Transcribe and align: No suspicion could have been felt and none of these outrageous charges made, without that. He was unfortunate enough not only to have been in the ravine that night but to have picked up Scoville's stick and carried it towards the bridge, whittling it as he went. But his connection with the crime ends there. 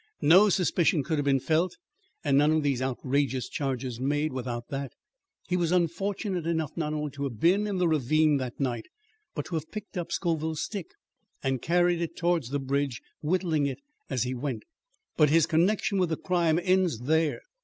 No 0.23 0.49
suspicion 0.49 1.03
could 1.03 1.19
have 1.19 1.25
been 1.25 1.39
felt 1.39 1.77
and 2.23 2.35
none 2.35 2.51
of 2.53 2.63
these 2.63 2.81
outrageous 2.81 3.47
charges 3.47 3.99
made, 3.99 4.33
without 4.33 4.69
that. 4.69 4.93
He 5.47 5.55
was 5.55 5.71
unfortunate 5.71 6.47
enough 6.47 6.71
not 6.75 6.91
only 6.93 7.11
to 7.11 7.23
have 7.25 7.39
been 7.39 7.67
in 7.67 7.77
the 7.77 7.87
ravine 7.87 8.37
that 8.37 8.59
night 8.59 8.87
but 9.35 9.45
to 9.45 9.53
have 9.53 9.69
picked 9.69 9.99
up 9.99 10.11
Scoville's 10.11 10.63
stick 10.63 10.87
and 11.43 11.61
carried 11.61 12.01
it 12.01 12.17
towards 12.17 12.49
the 12.49 12.57
bridge, 12.59 12.99
whittling 13.21 13.67
it 13.67 13.77
as 14.09 14.23
he 14.23 14.33
went. 14.33 14.63
But 15.17 15.29
his 15.29 15.45
connection 15.45 15.99
with 15.99 16.09
the 16.09 16.17
crime 16.17 16.59
ends 16.63 17.01
there. 17.01 17.41